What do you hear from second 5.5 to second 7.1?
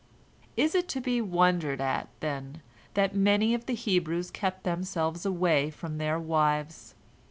from their wives?